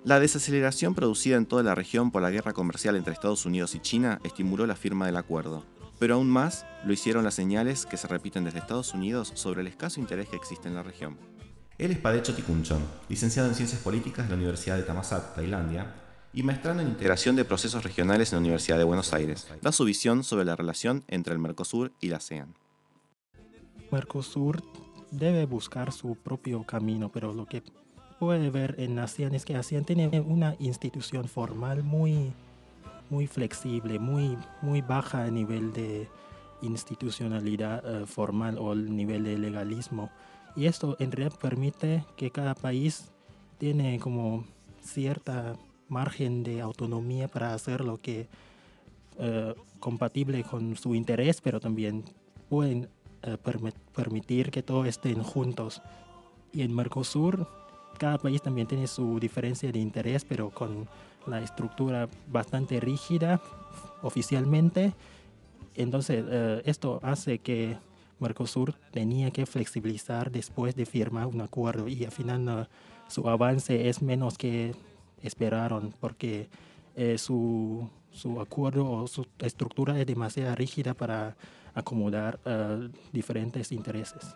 La 0.03 0.19
desaceleración 0.19 0.93
producida 0.93 1.35
en 1.35 1.47
toda 1.47 1.63
la 1.63 1.73
región 1.75 2.11
por 2.11 2.21
la 2.21 2.29
guerra 2.29 2.53
comercial 2.53 2.95
entre 2.95 3.11
Estados 3.11 3.45
Unidos 3.45 3.73
y 3.73 3.79
China 3.79 4.19
estimuló 4.23 4.67
la 4.67 4.75
firma 4.75 5.07
del 5.07 5.17
acuerdo, 5.17 5.65
pero 5.97 6.13
aún 6.13 6.29
más 6.29 6.65
lo 6.85 6.93
hicieron 6.93 7.23
las 7.23 7.33
señales 7.33 7.88
que 7.88 7.97
se 7.97 8.07
repiten 8.07 8.43
desde 8.43 8.59
Estados 8.59 8.93
Unidos 8.93 9.31
sobre 9.33 9.61
el 9.61 9.67
escaso 9.67 9.99
interés 9.99 10.29
que 10.29 10.35
existe 10.35 10.67
en 10.67 10.75
la 10.75 10.83
región. 10.83 11.17
Él 11.79 11.91
es 11.91 11.97
Padecho 11.97 12.35
Tikunchon, 12.35 12.83
licenciado 13.09 13.49
en 13.49 13.55
Ciencias 13.55 13.81
Políticas 13.81 14.27
de 14.27 14.31
la 14.31 14.38
Universidad 14.38 14.77
de 14.77 14.83
Thammasat, 14.83 15.35
Tailandia, 15.35 16.09
y 16.33 16.43
maestrando 16.43 16.81
en 16.83 16.89
Integración 16.89 17.36
de 17.36 17.45
Procesos 17.45 17.83
Regionales 17.83 18.31
en 18.31 18.38
la 18.38 18.41
Universidad 18.41 18.77
de 18.77 18.83
Buenos 18.83 19.13
Aires. 19.13 19.48
Da 19.62 19.71
su 19.71 19.83
visión 19.86 20.24
sobre 20.24 20.45
la 20.45 20.55
relación 20.55 21.03
entre 21.07 21.33
el 21.33 21.39
Mercosur 21.39 21.91
y 22.00 22.09
la 22.09 22.17
ASEAN. 22.17 22.53
Mercosur 23.91 24.63
debe 25.12 25.45
buscar 25.45 25.91
su 25.91 26.15
propio 26.15 26.63
camino, 26.63 27.09
pero 27.12 27.33
lo 27.33 27.45
que 27.45 27.63
puede 28.19 28.50
ver 28.50 28.75
en 28.77 29.00
ASEAN 29.00 29.33
es 29.33 29.45
que 29.45 29.55
ASEAN 29.55 29.86
tiene 29.86 30.19
una 30.19 30.55
institución 30.59 31.27
formal 31.27 31.83
muy, 31.83 32.31
muy 33.09 33.25
flexible, 33.25 33.98
muy, 33.98 34.38
muy 34.62 34.81
baja 34.81 35.24
a 35.24 35.31
nivel 35.31 35.74
de 35.74 36.07
institucionalidad 36.62 37.83
eh, 37.86 38.05
formal 38.05 38.57
o 38.59 38.74
el 38.74 38.95
nivel 38.95 39.24
de 39.24 39.38
legalismo. 39.38 40.12
Y 40.55 40.65
esto 40.65 40.95
en 41.00 41.12
realidad 41.12 41.39
permite 41.39 42.05
que 42.17 42.31
cada 42.31 42.53
país 42.53 43.09
tiene 43.57 44.00
como 44.00 44.45
cierta 44.81 45.55
margen 45.89 46.43
de 46.43 46.62
autonomía 46.62 47.27
para 47.27 47.53
hacer 47.53 47.81
lo 47.81 47.98
que 47.98 48.27
eh, 49.17 49.53
compatible 49.79 50.43
con 50.43 50.75
su 50.75 50.96
interés, 50.96 51.41
pero 51.41 51.60
también 51.60 52.05
pueden 52.50 52.89
eh, 53.24 53.38
permitir 53.93 54.51
que 54.51 54.63
todos 54.63 54.88
estén 54.88 55.22
juntos. 55.24 55.81
Y 56.53 56.62
en 56.62 56.74
Mercosur, 56.74 57.48
cada 57.98 58.17
país 58.17 58.41
también 58.41 58.67
tiene 58.67 58.88
su 58.88 59.19
diferencia 59.19 59.72
de 59.72 59.79
interés, 59.79 60.25
pero 60.25 60.50
con 60.50 60.88
la 61.27 61.41
estructura 61.41 62.08
bastante 62.31 62.79
rígida 62.79 63.41
oficialmente. 64.01 64.93
Entonces, 65.75 66.24
eh, 66.27 66.62
esto 66.65 67.00
hace 67.03 67.39
que 67.39 67.77
Mercosur 68.19 68.74
tenía 68.91 69.31
que 69.31 69.46
flexibilizar 69.46 70.31
después 70.31 70.75
de 70.75 70.86
firmar 70.86 71.27
un 71.27 71.41
acuerdo 71.41 71.88
y 71.88 72.03
al 72.05 72.12
final 72.12 72.67
su 73.08 73.27
avance 73.27 73.89
es 73.89 74.01
menos 74.01 74.38
que 74.38 74.74
esperaron 75.23 75.93
porque 75.99 76.49
eh, 76.95 77.17
su, 77.17 77.89
su, 78.11 78.41
acuerdo 78.41 78.89
o 78.89 79.07
su 79.07 79.25
estructura 79.39 79.99
es 79.99 80.05
demasiado 80.05 80.55
rígida 80.55 80.93
para 80.93 81.35
acomodar 81.73 82.39
uh, 82.45 82.89
diferentes 83.11 83.71
intereses. 83.71 84.35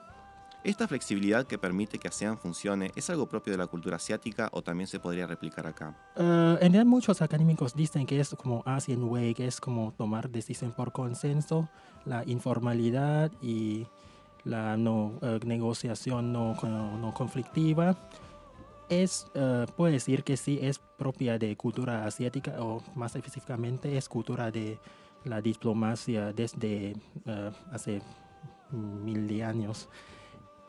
¿Esta 0.63 0.87
flexibilidad 0.87 1.45
que 1.45 1.57
permite 1.57 1.99
que 1.99 2.07
ASEAN 2.07 2.37
funcione 2.37 2.91
es 2.95 3.09
algo 3.09 3.27
propio 3.27 3.51
de 3.51 3.57
la 3.57 3.67
cultura 3.67 3.97
asiática 3.97 4.47
o 4.53 4.61
también 4.61 4.87
se 4.87 4.97
podría 4.97 5.27
replicar 5.27 5.67
acá? 5.67 5.97
Uh, 6.15 6.21
en 6.21 6.71
realidad 6.71 6.85
muchos 6.85 7.21
académicos 7.21 7.75
dicen 7.75 8.05
que 8.05 8.19
es 8.21 8.29
como 8.29 8.63
ASEAN 8.65 9.03
Way, 9.03 9.33
que 9.33 9.47
es 9.47 9.59
como 9.59 9.93
tomar 9.97 10.29
decisión 10.29 10.71
por 10.71 10.93
consenso, 10.93 11.67
la 12.05 12.23
informalidad 12.25 13.29
y 13.41 13.87
la 14.45 14.77
no, 14.77 15.19
uh, 15.21 15.45
negociación 15.45 16.31
no, 16.31 16.53
no 16.53 17.13
conflictiva 17.13 17.97
es, 18.89 19.27
uh, 19.35 19.65
puede 19.75 19.93
decir 19.93 20.23
que 20.23 20.37
sí 20.37 20.59
es 20.61 20.79
propia 20.79 21.37
de 21.37 21.55
cultura 21.55 22.05
asiática 22.05 22.55
o 22.59 22.81
más 22.95 23.15
específicamente 23.15 23.97
es 23.97 24.09
cultura 24.09 24.51
de 24.51 24.79
la 25.25 25.41
diplomacia 25.41 26.33
desde 26.33 26.95
uh, 27.25 27.51
hace 27.71 28.01
mil 28.71 29.27
de 29.27 29.43
años. 29.43 29.89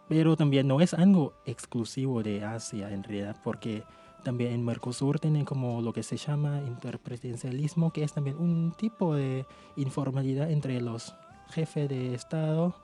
Pero 0.09 0.37
también 0.37 0.69
no 0.69 0.81
es 0.81 0.93
algo 0.95 1.35
exclusivo 1.47 2.23
de 2.23 2.45
Asia 2.45 2.91
en 2.91 3.03
realidad, 3.03 3.37
porque 3.43 3.85
también 4.23 4.53
en 4.53 4.65
Mercosur 4.65 5.19
tiene 5.19 5.45
como 5.45 5.81
lo 5.81 5.93
que 5.93 6.03
se 6.03 6.17
llama 6.17 6.61
interpresidencialismo, 6.67 7.93
que 7.93 8.05
es 8.05 8.13
también 8.13 8.37
un 8.39 8.73
tipo 8.73 9.15
de 9.15 9.47
informalidad 9.77 10.51
entre 10.51 10.81
los 10.81 11.15
jefes 11.51 11.89
de 11.89 12.15
Estado. 12.15 12.75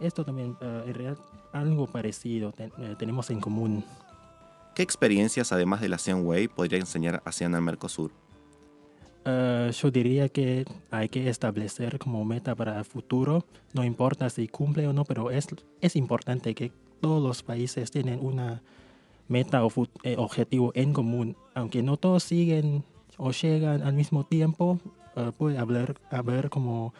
Esto 0.00 0.24
también 0.24 0.56
uh, 0.60 0.86
en 0.86 0.94
realidad 0.94 1.18
algo 1.52 1.86
parecido 1.86 2.52
ten, 2.52 2.72
tenemos 2.98 3.30
en 3.30 3.40
común. 3.40 3.84
¿Qué 4.78 4.84
experiencias, 4.84 5.50
además 5.50 5.80
de 5.80 5.88
la 5.88 5.98
Way, 6.14 6.46
podría 6.46 6.78
enseñar 6.78 7.20
ASEAN 7.24 7.56
al 7.56 7.62
Mercosur? 7.62 8.12
Uh, 9.26 9.72
yo 9.72 9.90
diría 9.90 10.28
que 10.28 10.66
hay 10.92 11.08
que 11.08 11.28
establecer 11.28 11.98
como 11.98 12.24
meta 12.24 12.54
para 12.54 12.78
el 12.78 12.84
futuro, 12.84 13.44
no 13.72 13.82
importa 13.82 14.30
si 14.30 14.46
cumple 14.46 14.86
o 14.86 14.92
no, 14.92 15.04
pero 15.04 15.32
es, 15.32 15.48
es 15.80 15.96
importante 15.96 16.54
que 16.54 16.70
todos 17.00 17.20
los 17.20 17.42
países 17.42 17.90
tienen 17.90 18.24
una 18.24 18.62
meta 19.26 19.64
o 19.64 19.72
eh, 20.04 20.14
objetivo 20.16 20.70
en 20.76 20.92
común, 20.92 21.36
aunque 21.54 21.82
no 21.82 21.96
todos 21.96 22.22
siguen 22.22 22.84
o 23.16 23.32
llegan 23.32 23.82
al 23.82 23.94
mismo 23.94 24.26
tiempo, 24.26 24.78
uh, 25.16 25.32
puede 25.32 25.58
haber, 25.58 25.96
haber 26.08 26.50
como 26.50 26.94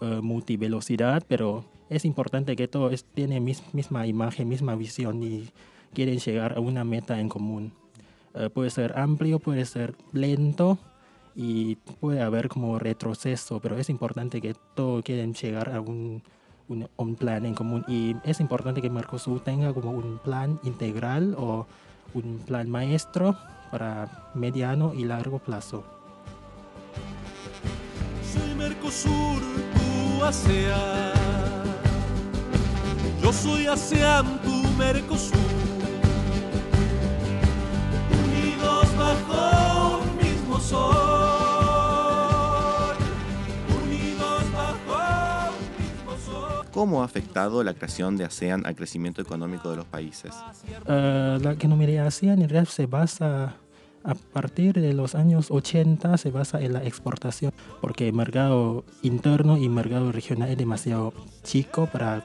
uh, 0.00 0.22
multivelocidad, 0.22 1.22
pero 1.28 1.66
es 1.90 2.04
importante 2.04 2.56
que 2.56 2.68
todos 2.68 3.04
tienen 3.14 3.44
mis, 3.44 3.62
misma 3.74 4.06
imagen, 4.06 4.48
misma 4.48 4.74
visión 4.74 5.22
y 5.22 5.48
quieren 5.94 6.18
llegar 6.18 6.56
a 6.56 6.60
una 6.60 6.84
meta 6.84 7.20
en 7.20 7.28
común. 7.28 7.72
Uh, 8.34 8.50
puede 8.50 8.70
ser 8.70 8.98
amplio, 8.98 9.38
puede 9.38 9.64
ser 9.64 9.94
lento 10.12 10.78
y 11.34 11.76
puede 12.00 12.20
haber 12.20 12.48
como 12.48 12.78
retroceso, 12.78 13.60
pero 13.60 13.78
es 13.78 13.88
importante 13.88 14.40
que 14.40 14.54
todos 14.74 15.02
quieren 15.02 15.34
llegar 15.34 15.74
a 15.74 15.80
un, 15.80 16.22
un, 16.68 16.88
un, 16.96 17.14
plan 17.14 17.46
en 17.46 17.54
común 17.54 17.84
y 17.88 18.16
es 18.24 18.40
importante 18.40 18.82
que 18.82 18.90
Mercosur 18.90 19.40
tenga 19.40 19.72
como 19.72 19.92
un 19.92 20.18
plan 20.18 20.60
integral 20.64 21.34
o 21.38 21.66
un 22.14 22.38
plan 22.38 22.68
maestro 22.68 23.36
para 23.70 24.30
mediano 24.34 24.94
y 24.94 25.04
largo 25.04 25.38
plazo. 25.38 25.84
Soy 28.22 28.54
Mercosur, 28.54 29.40
tu 30.18 30.24
ASEAN. 30.24 31.27
Yo 33.28 33.34
soy 33.34 33.66
ASEAN, 33.66 34.40
tu 34.40 34.66
Mercosur. 34.78 35.36
bajo 38.96 39.98
un 39.98 40.16
mismo 40.16 40.58
sol. 40.58 40.86
Unidos 43.84 44.44
bajo 44.50 45.50
un 45.50 45.58
mismo 45.76 46.16
sol. 46.24 46.64
¿Cómo 46.72 47.02
ha 47.02 47.04
afectado 47.04 47.62
la 47.62 47.74
creación 47.74 48.16
de 48.16 48.24
ASEAN 48.24 48.64
al 48.64 48.74
crecimiento 48.74 49.20
económico 49.20 49.68
de 49.68 49.76
los 49.76 49.84
países? 49.84 50.32
Uh, 50.86 51.38
la 51.38 51.52
economía 51.52 51.86
de 51.86 51.98
ASEAN 51.98 52.40
en 52.40 52.48
realidad 52.48 52.72
se 52.72 52.86
basa 52.86 53.56
a 54.04 54.14
partir 54.14 54.80
de 54.80 54.94
los 54.94 55.14
años 55.14 55.50
80 55.50 56.16
se 56.16 56.30
basa 56.30 56.62
en 56.62 56.72
la 56.72 56.82
exportación 56.82 57.52
porque 57.82 58.08
el 58.08 58.14
mercado 58.14 58.84
interno 59.02 59.58
y 59.58 59.64
el 59.64 59.70
mercado 59.70 60.12
regional 60.12 60.48
es 60.48 60.56
demasiado 60.56 61.12
chico 61.42 61.86
para 61.92 62.24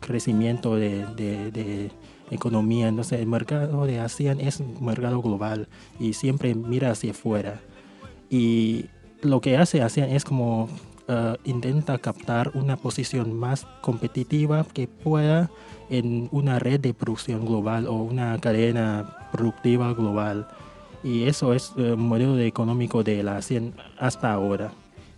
crecimiento 0.00 0.76
de, 0.76 1.06
de, 1.14 1.50
de 1.50 1.90
economía. 2.30 2.88
Entonces 2.88 3.20
el 3.20 3.26
mercado 3.26 3.86
de 3.86 4.00
ASEAN 4.00 4.40
es 4.40 4.60
un 4.60 4.84
mercado 4.84 5.20
global 5.22 5.68
y 5.98 6.12
siempre 6.12 6.54
mira 6.54 6.90
hacia 6.90 7.12
afuera. 7.12 7.60
Y 8.30 8.86
lo 9.22 9.40
que 9.40 9.56
hace 9.56 9.82
ASEAN 9.82 10.10
es 10.10 10.24
como 10.24 10.64
uh, 11.08 11.36
intenta 11.44 11.98
captar 11.98 12.52
una 12.54 12.76
posición 12.76 13.38
más 13.38 13.66
competitiva 13.80 14.64
que 14.72 14.86
pueda 14.86 15.50
en 15.90 16.28
una 16.32 16.58
red 16.58 16.80
de 16.80 16.92
producción 16.92 17.46
global 17.46 17.86
o 17.86 17.94
una 17.94 18.38
cadena 18.38 19.28
productiva 19.32 19.94
global. 19.94 20.46
Y 21.02 21.24
eso 21.24 21.54
es 21.54 21.72
el 21.76 21.96
modelo 21.96 22.34
de 22.34 22.46
económico 22.46 23.02
de 23.02 23.22
la 23.22 23.36
ASEAN 23.36 23.72
hasta 23.98 24.32
ahora. 24.32 24.72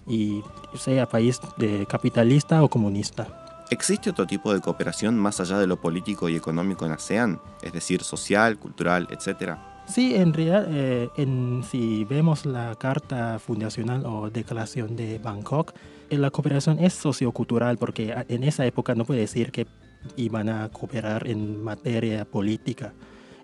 Y 0.07 0.43
sea 0.77 1.07
país 1.07 1.41
de 1.57 1.87
capitalista 1.87 2.63
o 2.63 2.69
comunista. 2.69 3.40
¿Existe 3.71 4.11
otro 4.11 4.27
tipo 4.27 4.53
de 4.53 4.61
cooperación 4.61 5.17
más 5.17 5.39
allá 5.39 5.57
de 5.59 5.69
lo 5.69 5.81
político 5.81 6.29
y 6.29 6.35
económico 6.35 6.87
en 6.87 6.93
ASEAN? 6.93 7.41
Es 7.63 7.73
decir, 7.73 8.03
social, 8.03 8.59
cultural, 8.59 9.07
etcétera. 9.13 9.85
Sí, 9.87 10.17
en 10.17 10.33
realidad, 10.33 10.67
eh, 10.69 11.09
en, 11.17 11.63
si 11.63 12.05
vemos 12.05 12.47
la 12.47 12.75
carta 12.75 13.39
fundacional 13.39 14.05
o 14.07 14.29
declaración 14.29 14.97
de 14.97 15.19
Bangkok, 15.19 15.73
eh, 16.11 16.19
la 16.19 16.31
cooperación 16.31 16.81
es 16.81 16.95
sociocultural 16.95 17.79
porque 17.79 18.13
en 18.29 18.43
esa 18.43 18.67
época 18.67 18.97
no 18.97 19.05
puede 19.05 19.21
decir 19.21 19.53
que 19.53 19.69
iban 20.17 20.49
a 20.49 20.69
cooperar 20.71 21.29
en 21.29 21.63
materia 21.63 22.25
política. 22.25 22.93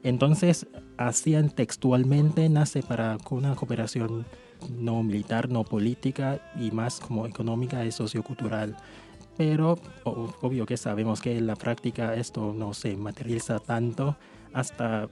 Entonces, 0.02 0.66
ASEAN 0.96 1.50
textualmente 1.50 2.48
nace 2.48 2.82
para 2.82 3.16
una 3.30 3.54
cooperación 3.54 4.26
no 4.70 5.02
militar, 5.02 5.48
no 5.48 5.64
política 5.64 6.40
y 6.58 6.70
más 6.70 7.00
como 7.00 7.26
económica 7.26 7.84
y 7.84 7.92
sociocultural. 7.92 8.76
Pero 9.36 9.78
obvio 10.04 10.64
que 10.64 10.76
sabemos 10.76 11.20
que 11.20 11.36
en 11.36 11.46
la 11.46 11.56
práctica 11.56 12.14
esto 12.14 12.54
no 12.54 12.72
se 12.72 12.96
materializa 12.96 13.58
tanto 13.58 14.16
hasta 14.52 15.08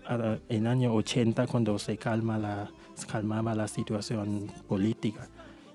el 0.49 0.67
año 0.67 0.95
80 0.95 1.47
cuando 1.47 1.79
se 1.79 1.99
calma 1.99 2.39
la, 2.39 2.71
calmaba 3.11 3.55
la 3.55 3.69
situación 3.69 4.51
política. 4.67 5.29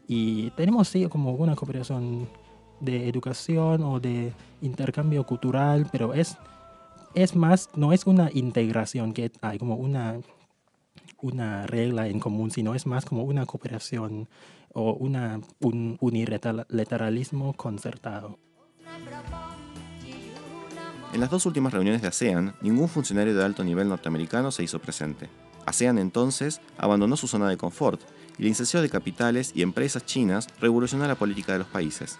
Y 0.07 0.49
tenemos 0.51 0.87
sí 0.87 1.05
como 1.07 1.33
una 1.33 1.55
cooperación 1.55 2.27
de 2.79 3.07
educación 3.07 3.83
o 3.83 3.99
de 3.99 4.33
intercambio 4.61 5.23
cultural, 5.23 5.87
pero 5.91 6.15
es, 6.15 6.37
es 7.13 7.35
más, 7.35 7.69
no 7.75 7.93
es 7.93 8.07
una 8.07 8.31
integración 8.33 9.13
que 9.13 9.31
hay 9.41 9.59
como 9.59 9.75
una, 9.75 10.19
una 11.21 11.67
regla 11.67 12.07
en 12.07 12.19
común, 12.19 12.49
sino 12.49 12.73
es 12.73 12.87
más 12.87 13.05
como 13.05 13.23
una 13.23 13.45
cooperación 13.45 14.27
o 14.73 14.93
un 14.93 15.97
unilateralismo 15.99 17.53
concertado. 17.53 18.39
En 21.11 21.21
las 21.21 21.31
dos 21.31 21.45
últimas 21.47 21.73
reuniones 21.73 22.03
de 22.03 22.07
ASEAN, 22.07 22.53
ningún 22.61 22.87
funcionario 22.87 23.35
de 23.35 23.43
alto 23.43 23.63
nivel 23.63 23.89
norteamericano 23.89 24.51
se 24.51 24.63
hizo 24.63 24.79
presente. 24.79 25.27
ASEAN 25.65 25.97
entonces 25.97 26.61
abandonó 26.77 27.17
su 27.17 27.27
zona 27.27 27.49
de 27.49 27.57
confort 27.57 28.01
y 28.37 28.43
la 28.43 28.49
inserción 28.49 28.83
de 28.83 28.89
capitales 28.89 29.51
y 29.55 29.63
empresas 29.63 30.05
chinas 30.05 30.47
revolucionó 30.61 31.07
la 31.07 31.15
política 31.15 31.53
de 31.53 31.59
los 31.59 31.67
países. 31.67 32.19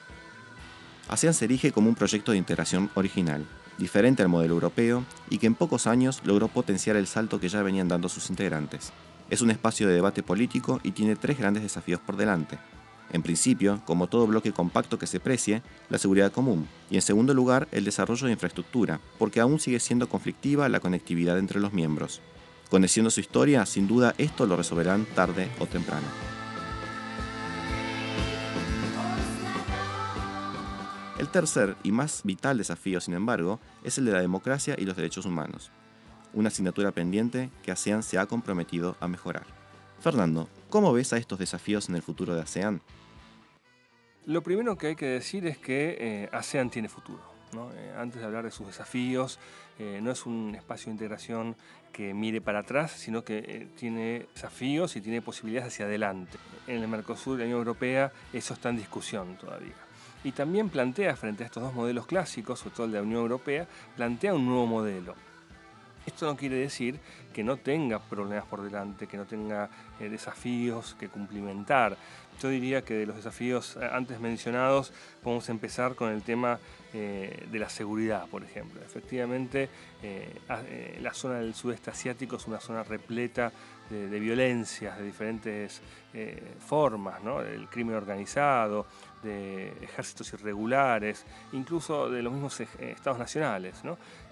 ASEAN 1.07 1.33
se 1.33 1.45
erige 1.45 1.71
como 1.71 1.89
un 1.89 1.95
proyecto 1.95 2.31
de 2.31 2.39
integración 2.39 2.89
original, 2.95 3.45
diferente 3.77 4.23
al 4.23 4.29
modelo 4.29 4.55
europeo 4.55 5.03
y 5.29 5.37
que 5.37 5.47
en 5.47 5.55
pocos 5.55 5.87
años 5.87 6.21
logró 6.23 6.47
potenciar 6.47 6.95
el 6.95 7.07
salto 7.07 7.39
que 7.39 7.49
ya 7.49 7.63
venían 7.63 7.87
dando 7.87 8.09
sus 8.09 8.29
integrantes. 8.29 8.91
Es 9.29 9.41
un 9.41 9.51
espacio 9.51 9.87
de 9.87 9.93
debate 9.93 10.23
político 10.23 10.79
y 10.83 10.91
tiene 10.91 11.15
tres 11.15 11.37
grandes 11.37 11.61
desafíos 11.61 11.99
por 11.99 12.17
delante. 12.17 12.57
En 13.11 13.21
principio, 13.21 13.81
como 13.85 14.07
todo 14.07 14.27
bloque 14.27 14.51
compacto 14.51 14.97
que 14.97 15.07
se 15.07 15.19
precie, 15.19 15.61
la 15.89 15.97
seguridad 15.97 16.31
común, 16.31 16.67
y 16.89 16.95
en 16.95 17.01
segundo 17.01 17.33
lugar, 17.33 17.67
el 17.71 17.85
desarrollo 17.85 18.25
de 18.25 18.33
infraestructura, 18.33 18.99
porque 19.17 19.39
aún 19.39 19.59
sigue 19.59 19.79
siendo 19.79 20.09
conflictiva 20.09 20.69
la 20.69 20.79
conectividad 20.79 21.37
entre 21.37 21.59
los 21.59 21.73
miembros. 21.73 22.21
Conociendo 22.69 23.09
su 23.09 23.19
historia, 23.19 23.65
sin 23.65 23.87
duda 23.87 24.13
esto 24.17 24.45
lo 24.45 24.55
resolverán 24.55 25.05
tarde 25.15 25.49
o 25.59 25.65
temprano. 25.65 26.07
El 31.19 31.27
tercer 31.27 31.75
y 31.83 31.91
más 31.91 32.21
vital 32.23 32.57
desafío, 32.57 33.01
sin 33.01 33.13
embargo, 33.13 33.59
es 33.83 33.97
el 33.97 34.05
de 34.05 34.13
la 34.13 34.21
democracia 34.21 34.75
y 34.77 34.85
los 34.85 34.95
derechos 34.95 35.25
humanos, 35.25 35.71
una 36.33 36.49
asignatura 36.49 36.91
pendiente 36.91 37.49
que 37.63 37.71
ASEAN 37.71 38.03
se 38.03 38.17
ha 38.17 38.25
comprometido 38.25 38.95
a 38.99 39.07
mejorar. 39.07 39.45
Fernando, 39.99 40.49
¿cómo 40.69 40.93
ves 40.93 41.13
a 41.13 41.17
estos 41.17 41.39
desafíos 41.39 41.89
en 41.89 41.95
el 41.95 42.01
futuro 42.01 42.35
de 42.35 42.41
ASEAN? 42.41 42.81
Lo 44.25 44.41
primero 44.43 44.77
que 44.77 44.87
hay 44.87 44.95
que 44.95 45.07
decir 45.07 45.45
es 45.47 45.57
que 45.57 45.97
eh, 45.99 46.29
ASEAN 46.31 46.69
tiene 46.69 46.87
futuro. 46.87 47.21
Eh, 47.73 47.93
antes 47.97 48.21
de 48.21 48.27
hablar 48.27 48.43
de 48.43 48.51
sus 48.51 48.67
desafíos, 48.67 49.39
eh, 49.79 49.99
no 50.03 50.11
es 50.11 50.25
un 50.25 50.53
espacio 50.55 50.85
de 50.85 50.91
integración 50.91 51.55
que 51.91 52.13
mire 52.13 52.41
para 52.41 52.59
atrás, 52.59 52.91
sino 52.91 53.23
que 53.23 53.69
tiene 53.75 54.27
desafíos 54.33 54.95
y 54.95 55.01
tiene 55.01 55.21
posibilidades 55.21 55.73
hacia 55.73 55.85
adelante. 55.85 56.37
En 56.67 56.83
el 56.83 56.87
Mercosur 56.87 57.37
y 57.37 57.39
la 57.39 57.45
Unión 57.45 57.59
Europea 57.59 58.11
eso 58.31 58.53
está 58.53 58.69
en 58.69 58.77
discusión 58.77 59.35
todavía. 59.37 59.73
Y 60.23 60.31
también 60.33 60.69
plantea, 60.69 61.15
frente 61.15 61.43
a 61.43 61.47
estos 61.47 61.63
dos 61.63 61.73
modelos 61.73 62.05
clásicos, 62.05 62.59
sobre 62.59 62.75
todo 62.75 62.85
el 62.85 62.91
de 62.91 62.97
la 62.99 63.03
Unión 63.03 63.21
Europea, 63.21 63.67
plantea 63.95 64.33
un 64.33 64.45
nuevo 64.45 64.67
modelo. 64.67 65.15
Esto 66.09 66.25
no 66.25 66.35
quiere 66.35 66.55
decir 66.55 66.99
que 67.31 67.43
no 67.43 67.57
tenga 67.57 67.99
problemas 67.99 68.45
por 68.45 68.63
delante, 68.63 69.05
que 69.05 69.15
no 69.15 69.25
tenga 69.25 69.69
desafíos 69.99 70.95
que 70.99 71.07
cumplimentar. 71.07 71.95
Yo 72.41 72.47
diría 72.47 72.83
que 72.83 72.93
de 72.93 73.05
los 73.05 73.17
desafíos 73.17 73.75
eh, 73.75 73.89
antes 73.91 74.19
mencionados 74.19 74.93
podemos 75.21 75.49
empezar 75.49 75.95
con 75.95 76.09
el 76.11 76.23
tema 76.23 76.57
eh, 76.93 77.45
de 77.51 77.59
la 77.59 77.69
seguridad, 77.69 78.27
por 78.27 78.43
ejemplo. 78.43 78.81
Efectivamente, 78.81 79.69
eh, 80.01 80.97
la 81.01 81.13
zona 81.13 81.39
del 81.39 81.53
sudeste 81.53 81.91
asiático 81.91 82.37
es 82.37 82.47
una 82.47 82.61
zona 82.61 82.83
repleta 82.83 83.51
de, 83.89 84.19
violencias 84.19 84.97
de 84.99 85.03
diferentes 85.03 85.81
formas, 86.59 87.19
el 87.51 87.67
crimen 87.69 87.95
organizado, 87.95 88.85
de 89.23 89.69
ejércitos 89.81 90.31
irregulares, 90.33 91.25
incluso 91.51 92.09
de 92.09 92.21
los 92.21 92.33
mismos 92.33 92.59
estados 92.59 93.19
nacionales. 93.19 93.81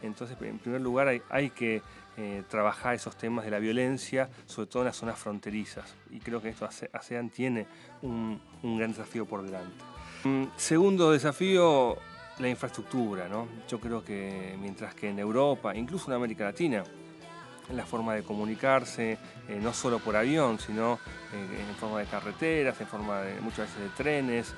Entonces, 0.01 0.37
en 0.41 0.59
primer 0.59 0.81
lugar, 0.81 1.07
hay, 1.29 1.49
que 1.49 1.81
eh, 2.17 2.43
trabajar 2.47 2.95
esos 2.95 3.15
temas 3.15 3.45
de 3.45 3.51
la 3.51 3.59
violencia, 3.59 4.29
sobre 4.45 4.67
todo 4.67 4.83
en 4.83 4.87
las 4.87 4.97
zonas 4.97 5.17
fronterizas. 5.19 5.95
Y 6.11 6.19
creo 6.19 6.41
que 6.41 6.49
esto 6.49 6.67
ASEAN 6.93 7.29
tiene 7.29 7.67
un, 8.01 8.39
gran 8.63 8.91
desafío 8.91 9.25
por 9.25 9.43
delante. 9.43 9.83
Mm, 10.23 10.45
segundo 10.55 11.11
desafío, 11.11 11.97
la 12.39 12.49
infraestructura. 12.49 13.27
Yo 13.67 13.79
creo 13.79 14.03
que 14.03 14.55
mientras 14.59 14.93
que 14.95 15.09
en 15.09 15.19
Europa, 15.19 15.75
incluso 15.75 16.09
en 16.09 16.15
América 16.15 16.45
Latina, 16.45 16.83
la 17.73 17.85
forma 17.85 18.13
de 18.13 18.23
comunicarse, 18.23 19.17
eh, 19.47 19.59
no 19.61 19.73
solo 19.73 19.99
por 19.99 20.15
avión, 20.15 20.59
sino 20.59 20.99
eh, 21.33 21.65
en 21.69 21.75
forma 21.75 21.99
de 21.99 22.05
carreteras, 22.05 22.79
en 22.79 22.87
forma 22.87 23.21
de 23.21 23.39
muchas 23.41 23.67
veces 23.67 23.83
de 23.83 23.89
trenes. 23.89 24.53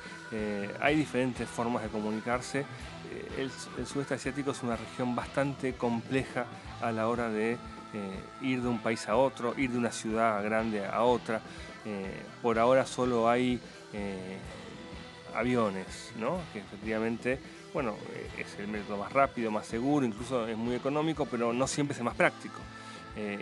hay 0.80 0.96
diferentes 0.96 1.48
formas 1.50 1.84
de 1.84 1.90
comunicarse. 1.90 2.66
el, 3.38 3.52
sudeste 3.86 4.14
asiático 4.14 4.52
es 4.52 4.62
una 4.62 4.76
región 4.76 5.16
bastante 5.16 5.74
compleja 5.74 6.46
a 6.82 6.92
la 6.92 7.08
hora 7.08 7.30
de 7.30 7.58
eh, 7.92 8.20
ir 8.42 8.62
de 8.62 8.68
un 8.68 8.78
país 8.78 9.08
a 9.10 9.16
otro, 9.16 9.56
ir 9.58 9.72
de 9.72 9.78
una 9.80 9.92
ciudad 9.92 10.44
grande 10.44 10.86
a 10.86 11.02
otra. 11.02 11.42
Eh, 11.86 12.22
por 12.40 12.60
ahora 12.60 12.86
solo 12.86 13.28
hay 13.28 13.60
eh, 13.94 14.38
aviones, 15.34 16.14
¿no? 16.20 16.40
que 16.54 16.60
efectivamente 16.60 17.40
bueno, 17.74 17.96
es 18.38 18.60
el 18.60 18.68
método 18.68 18.98
más 18.98 19.12
rápido, 19.12 19.50
más 19.50 19.66
seguro, 19.66 20.06
incluso 20.06 20.48
es 20.48 20.58
muy 20.58 20.76
económico, 20.76 21.26
pero 21.26 21.52
no 21.52 21.66
siempre 21.66 21.94
es 21.94 22.00
el 22.00 22.06
más 22.06 22.16
práctico. 22.16 22.60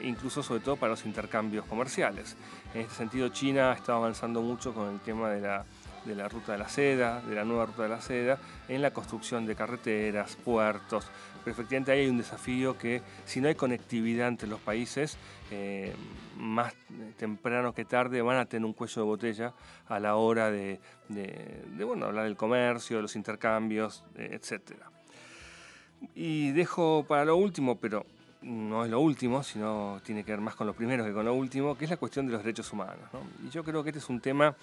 Incluso 0.04 0.44
sobre 0.44 0.62
todo 0.62 0.76
para 0.76 0.92
los 0.92 1.06
intercambios 1.06 1.66
comerciales. 1.66 2.36
En 2.74 2.82
este 2.82 2.96
sentido, 2.96 3.30
China 3.30 3.74
está 3.74 3.94
avanzando 3.94 4.42
mucho 4.42 4.74
con 4.74 4.94
el 4.94 5.00
tema 5.00 5.30
de 5.30 5.42
la 5.42 6.30
ruta 6.30 6.54
de 6.54 6.58
la 6.58 6.70
seda, 6.70 7.22
de 7.22 7.36
la 7.36 7.44
nueva 7.44 7.66
ruta 7.66 7.84
de 7.84 7.90
la 7.90 8.02
seda, 8.02 8.40
en 8.68 8.82
la 8.82 8.92
construcción 8.92 9.46
de 9.46 9.56
carreteras, 9.56 10.36
puertos. 10.38 11.10
Pero 11.44 11.54
efectivamente 11.54 11.92
ahí 11.92 12.02
hay 12.02 12.10
un 12.10 12.18
desafío 12.18 12.78
que 12.78 13.02
si 13.26 13.40
no 13.40 13.48
hay 13.48 13.56
conectividad 13.56 14.28
entre 14.28 14.50
los 14.50 14.60
países, 14.60 15.18
eh, 15.50 15.94
más 16.36 16.74
temprano 17.16 17.74
que 17.74 17.86
tarde 17.86 18.22
van 18.22 18.38
a 18.38 18.46
tener 18.46 18.66
un 18.66 18.74
cuello 18.74 19.02
de 19.02 19.06
botella 19.06 19.54
a 19.88 19.98
la 20.00 20.18
hora 20.18 20.52
de, 20.52 20.82
hablar 21.90 22.26
del 22.26 22.36
comercio, 22.36 22.98
de 22.98 23.04
los 23.04 23.16
intercambios, 23.16 24.04
etc. 24.18 24.74
Y 26.16 26.52
dejo 26.52 27.06
para 27.08 27.24
lo 27.24 27.38
último, 27.38 27.80
pero 27.80 28.06
no 28.42 28.86
es 28.86 28.92
lo 28.92 29.00
último, 29.00 29.44
sino 29.44 30.00
tiene 30.04 30.24
que 30.24 30.32
ver 30.32 30.42
más 30.42 30.56
con 30.56 30.68
lo 30.68 30.74
primero 30.74 31.04
que 31.04 31.14
con 31.14 31.26
lo 31.26 31.34
último, 31.34 31.78
que 31.78 31.86
es 31.86 31.92
la 31.92 31.98
cuestión 31.98 32.28
de 32.28 32.34
los 32.34 32.44
derechos 32.44 32.72
humanos. 32.72 33.10
Y 33.46 33.50
yo 33.50 33.64
creo 33.64 33.84
que 33.84 33.90
este 33.90 34.00
es 34.00 34.10
un 34.10 34.20
tema 34.20 34.56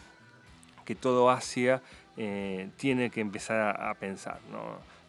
que 0.85 0.95
todo 0.95 1.31
Asia 1.31 1.83
eh, 2.17 2.71
tiene 2.77 3.11
que 3.11 3.21
empezar 3.21 3.81
a, 3.81 3.95
pensar. 3.95 4.39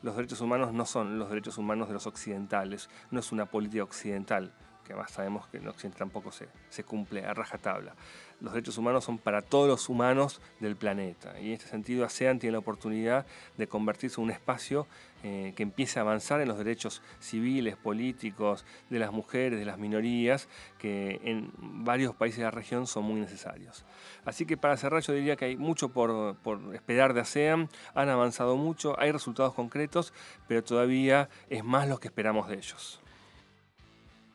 Los 0.01 0.15
derechos 0.15 0.41
humanos 0.41 0.73
no 0.73 0.85
son 0.85 1.19
los 1.19 1.29
derechos 1.29 1.57
humanos 1.57 1.87
de 1.87 1.93
los 1.93 2.07
occidentales, 2.07 2.89
no 3.11 3.19
es 3.19 3.31
una 3.31 3.45
política 3.45 3.83
occidental, 3.83 4.51
que 4.85 4.93
además 4.93 5.11
sabemos 5.11 5.47
que 5.47 5.57
en 5.57 5.67
Occidente 5.67 5.99
tampoco 5.99 6.31
se, 6.31 6.83
cumple 6.83 7.25
a 7.25 7.33
rajatabla 7.33 7.95
los 8.41 8.53
derechos 8.53 8.77
humanos 8.77 9.03
son 9.03 9.17
para 9.17 9.41
todos 9.41 9.67
los 9.67 9.89
humanos 9.89 10.41
del 10.59 10.75
planeta. 10.75 11.39
Y 11.39 11.47
en 11.47 11.53
este 11.53 11.67
sentido 11.67 12.05
ASEAN 12.05 12.39
tiene 12.39 12.53
la 12.53 12.59
oportunidad 12.59 13.25
de 13.57 13.67
convertirse 13.67 14.19
en 14.19 14.25
un 14.25 14.31
espacio 14.31 14.87
eh, 15.23 15.53
que 15.55 15.63
empiece 15.63 15.99
a 15.99 16.03
avanzar 16.03 16.41
en 16.41 16.47
los 16.47 16.57
derechos 16.57 17.01
civiles, 17.19 17.75
políticos, 17.75 18.65
de 18.89 18.99
las 18.99 19.11
mujeres, 19.11 19.57
de 19.57 19.65
las 19.65 19.77
minorías, 19.77 20.47
que 20.77 21.19
en 21.23 21.51
varios 21.57 22.13
países 22.15 22.39
de 22.39 22.43
la 22.43 22.51
región 22.51 22.87
son 22.87 23.05
muy 23.05 23.19
necesarios. 23.19 23.85
Así 24.25 24.45
que 24.45 24.57
para 24.57 24.77
cerrar 24.77 25.01
yo 25.01 25.13
diría 25.13 25.35
que 25.35 25.45
hay 25.45 25.57
mucho 25.57 25.89
por, 25.89 26.35
por 26.37 26.75
esperar 26.75 27.13
de 27.13 27.21
ASEAN, 27.21 27.69
han 27.95 28.09
avanzado 28.09 28.57
mucho, 28.57 28.99
hay 28.99 29.11
resultados 29.11 29.53
concretos, 29.53 30.13
pero 30.47 30.63
todavía 30.63 31.29
es 31.49 31.63
más 31.63 31.87
lo 31.87 31.99
que 31.99 32.09
esperamos 32.09 32.47
de 32.47 32.55
ellos. 32.55 33.01